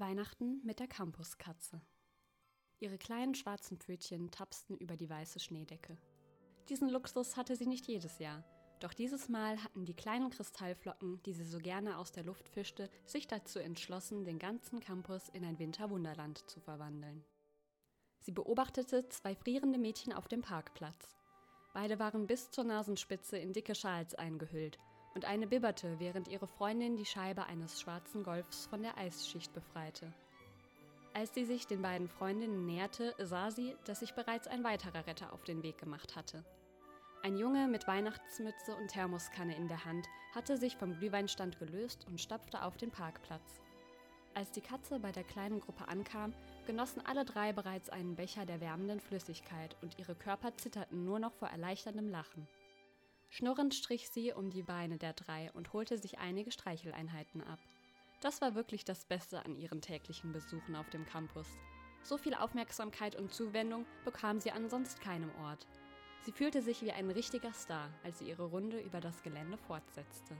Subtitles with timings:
[0.00, 1.80] Weihnachten mit der Campuskatze.
[2.78, 5.96] Ihre kleinen schwarzen Pfötchen tapsten über die weiße Schneedecke.
[6.68, 8.44] Diesen Luxus hatte sie nicht jedes Jahr,
[8.80, 12.90] doch dieses Mal hatten die kleinen Kristallflocken, die sie so gerne aus der Luft fischte,
[13.06, 17.24] sich dazu entschlossen, den ganzen Campus in ein Winterwunderland zu verwandeln.
[18.20, 21.16] Sie beobachtete zwei frierende Mädchen auf dem Parkplatz.
[21.72, 24.78] Beide waren bis zur Nasenspitze in dicke Schals eingehüllt
[25.16, 30.12] und eine bibberte, während ihre Freundin die Scheibe eines schwarzen Golfs von der Eisschicht befreite.
[31.14, 35.32] Als sie sich den beiden Freundinnen näherte, sah sie, dass sich bereits ein weiterer Retter
[35.32, 36.44] auf den Weg gemacht hatte.
[37.22, 42.20] Ein Junge mit Weihnachtsmütze und Thermoskanne in der Hand hatte sich vom Glühweinstand gelöst und
[42.20, 43.62] stapfte auf den Parkplatz.
[44.34, 46.34] Als die Katze bei der kleinen Gruppe ankam,
[46.66, 51.32] genossen alle drei bereits einen Becher der wärmenden Flüssigkeit und ihre Körper zitterten nur noch
[51.32, 52.46] vor erleichterndem Lachen.
[53.28, 57.58] Schnurrend strich sie um die Beine der drei und holte sich einige Streicheleinheiten ab.
[58.20, 61.48] Das war wirklich das Beste an ihren täglichen Besuchen auf dem Campus.
[62.02, 65.66] So viel Aufmerksamkeit und Zuwendung bekam sie an sonst keinem Ort.
[66.22, 70.36] Sie fühlte sich wie ein richtiger Star, als sie ihre Runde über das Gelände fortsetzte.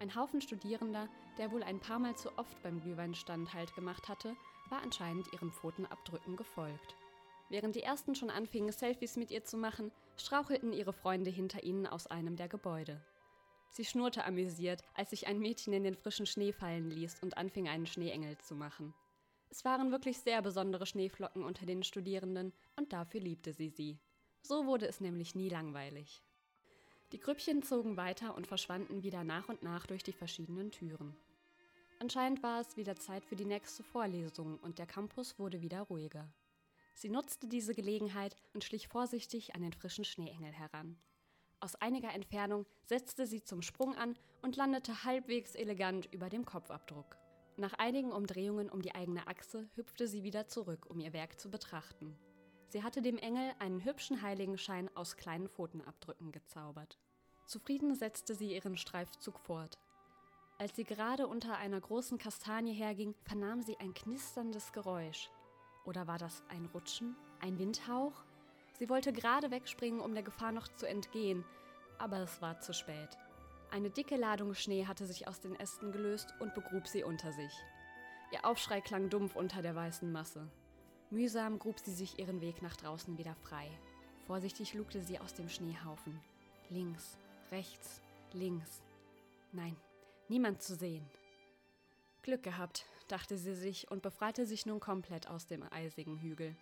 [0.00, 4.36] Ein Haufen Studierender, der wohl ein paar Mal zu oft beim Glühweinstand Halt gemacht hatte,
[4.70, 6.96] war anscheinend ihren Pfotenabdrücken gefolgt.
[7.50, 11.86] Während die ersten schon anfingen, Selfies mit ihr zu machen, strauchelten ihre Freunde hinter ihnen
[11.86, 13.00] aus einem der Gebäude.
[13.70, 17.68] Sie schnurrte amüsiert, als sich ein Mädchen in den frischen Schnee fallen ließ und anfing,
[17.68, 18.94] einen Schneeengel zu machen.
[19.50, 23.98] Es waren wirklich sehr besondere Schneeflocken unter den Studierenden und dafür liebte sie sie.
[24.42, 26.22] So wurde es nämlich nie langweilig.
[27.12, 31.16] Die Grüppchen zogen weiter und verschwanden wieder nach und nach durch die verschiedenen Türen.
[32.00, 36.28] Anscheinend war es wieder Zeit für die nächste Vorlesung und der Campus wurde wieder ruhiger.
[36.94, 40.96] Sie nutzte diese Gelegenheit und schlich vorsichtig an den frischen Schneeengel heran.
[41.60, 47.16] Aus einiger Entfernung setzte sie zum Sprung an und landete halbwegs elegant über dem Kopfabdruck.
[47.56, 51.50] Nach einigen Umdrehungen um die eigene Achse hüpfte sie wieder zurück, um ihr Werk zu
[51.50, 52.16] betrachten.
[52.68, 56.98] Sie hatte dem Engel einen hübschen Heiligenschein aus kleinen Pfotenabdrücken gezaubert.
[57.46, 59.78] Zufrieden setzte sie ihren Streifzug fort.
[60.58, 65.30] Als sie gerade unter einer großen Kastanie herging, vernahm sie ein knisterndes Geräusch.
[65.84, 67.16] Oder war das ein Rutschen?
[67.40, 68.24] Ein Windhauch?
[68.78, 71.44] Sie wollte gerade wegspringen, um der Gefahr noch zu entgehen,
[71.98, 73.16] aber es war zu spät.
[73.70, 77.52] Eine dicke Ladung Schnee hatte sich aus den Ästen gelöst und begrub sie unter sich.
[78.32, 80.48] Ihr Aufschrei klang dumpf unter der weißen Masse.
[81.10, 83.70] Mühsam grub sie sich ihren Weg nach draußen wieder frei.
[84.26, 86.20] Vorsichtig lugte sie aus dem Schneehaufen.
[86.70, 87.18] Links,
[87.50, 88.00] rechts,
[88.32, 88.82] links.
[89.52, 89.76] Nein,
[90.28, 91.04] niemand zu sehen.
[92.22, 96.54] Glück gehabt, dachte sie sich und befreite sich nun komplett aus dem eisigen Hügel.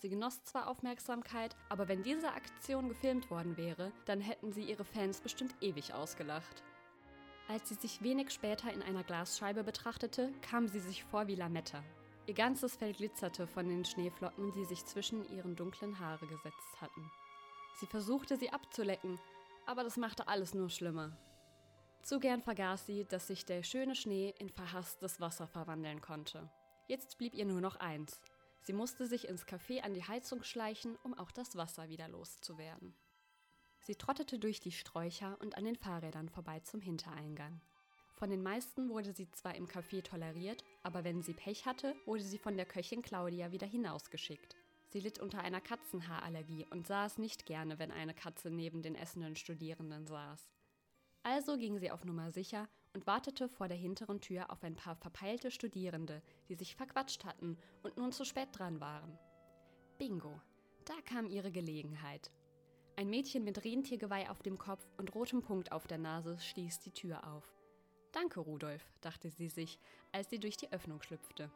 [0.00, 4.84] Sie genoss zwar Aufmerksamkeit, aber wenn diese Aktion gefilmt worden wäre, dann hätten sie ihre
[4.84, 6.62] Fans bestimmt ewig ausgelacht.
[7.48, 11.82] Als sie sich wenig später in einer Glasscheibe betrachtete, kam sie sich vor wie Lametta.
[12.26, 17.10] Ihr ganzes Fell glitzerte von den Schneeflocken, die sich zwischen ihren dunklen Haare gesetzt hatten.
[17.80, 19.18] Sie versuchte sie abzulecken,
[19.66, 21.16] aber das machte alles nur schlimmer.
[22.02, 26.50] Zu gern vergaß sie, dass sich der schöne Schnee in verhasstes Wasser verwandeln konnte.
[26.86, 28.20] Jetzt blieb ihr nur noch eins.
[28.62, 32.94] Sie musste sich ins Café an die Heizung schleichen, um auch das Wasser wieder loszuwerden.
[33.80, 37.60] Sie trottete durch die Sträucher und an den Fahrrädern vorbei zum Hintereingang.
[38.14, 42.22] Von den meisten wurde sie zwar im Café toleriert, aber wenn sie Pech hatte, wurde
[42.22, 44.56] sie von der Köchin Claudia wieder hinausgeschickt.
[44.88, 48.94] Sie litt unter einer Katzenhaarallergie und sah es nicht gerne, wenn eine Katze neben den
[48.94, 50.50] essenden Studierenden saß.
[51.30, 54.96] Also ging sie auf Nummer sicher und wartete vor der hinteren Tür auf ein paar
[54.96, 59.18] verpeilte Studierende, die sich verquatscht hatten und nun zu spät dran waren.
[59.98, 60.40] Bingo,
[60.86, 62.30] da kam ihre Gelegenheit.
[62.96, 66.92] Ein Mädchen mit Rentiergeweih auf dem Kopf und rotem Punkt auf der Nase stieß die
[66.92, 67.44] Tür auf.
[68.12, 69.78] Danke, Rudolf, dachte sie sich,
[70.12, 71.50] als sie durch die Öffnung schlüpfte.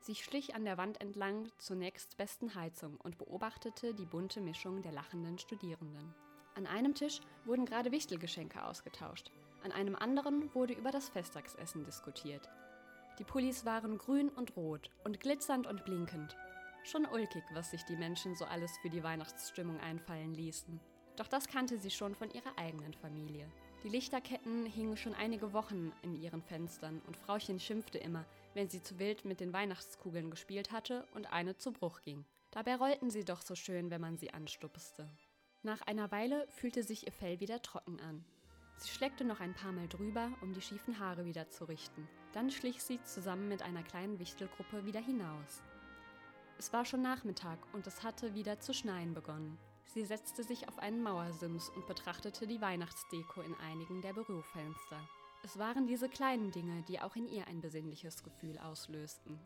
[0.00, 4.92] Sie schlich an der Wand entlang zur nächstbesten Heizung und beobachtete die bunte Mischung der
[4.92, 6.14] lachenden Studierenden.
[6.56, 9.30] An einem Tisch wurden gerade Wichtelgeschenke ausgetauscht,
[9.62, 12.48] an einem anderen wurde über das Festtagsessen diskutiert.
[13.18, 16.34] Die Pullis waren grün und rot und glitzernd und blinkend.
[16.82, 20.80] Schon ulkig, was sich die Menschen so alles für die Weihnachtsstimmung einfallen ließen.
[21.16, 23.46] Doch das kannte sie schon von ihrer eigenen Familie.
[23.82, 28.24] Die Lichterketten hingen schon einige Wochen in ihren Fenstern und Frauchen schimpfte immer,
[28.54, 32.24] wenn sie zu wild mit den Weihnachtskugeln gespielt hatte und eine zu Bruch ging.
[32.50, 35.06] Dabei rollten sie doch so schön, wenn man sie anstupste.
[35.66, 38.24] Nach einer Weile fühlte sich ihr Fell wieder trocken an.
[38.76, 42.06] Sie schleckte noch ein paar Mal drüber, um die schiefen Haare wieder zu richten.
[42.34, 45.64] Dann schlich sie zusammen mit einer kleinen Wichtelgruppe wieder hinaus.
[46.56, 49.58] Es war schon Nachmittag und es hatte wieder zu schneien begonnen.
[49.86, 55.00] Sie setzte sich auf einen Mauersims und betrachtete die Weihnachtsdeko in einigen der Bürofenster.
[55.42, 59.36] Es waren diese kleinen Dinge, die auch in ihr ein besinnliches Gefühl auslösten.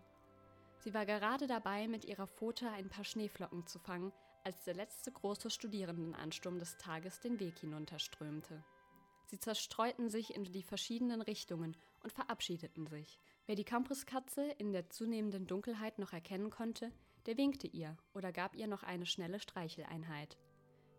[0.80, 4.12] Sie war gerade dabei, mit ihrer Pfote ein paar Schneeflocken zu fangen,
[4.44, 8.64] als der letzte große Studierendenansturm des Tages den Weg hinunterströmte.
[9.26, 13.20] Sie zerstreuten sich in die verschiedenen Richtungen und verabschiedeten sich.
[13.46, 16.92] Wer die Campuskatze in der zunehmenden Dunkelheit noch erkennen konnte,
[17.26, 20.36] der winkte ihr oder gab ihr noch eine schnelle Streicheleinheit.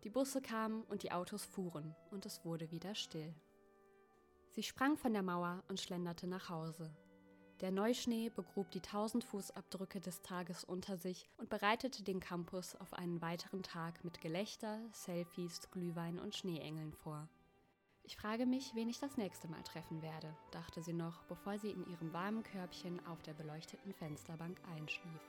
[0.04, 3.34] Die Busse kamen und die Autos fuhren, und es wurde wieder still.
[4.50, 6.94] Sie sprang von der Mauer und schlenderte nach Hause.
[7.62, 12.92] Der Neuschnee begrub die tausend Fußabdrücke des Tages unter sich und bereitete den Campus auf
[12.92, 17.28] einen weiteren Tag mit Gelächter, Selfies, Glühwein und Schneeengeln vor.
[18.02, 21.70] Ich frage mich, wen ich das nächste Mal treffen werde, dachte sie noch, bevor sie
[21.70, 25.22] in ihrem warmen Körbchen auf der beleuchteten Fensterbank einschlief.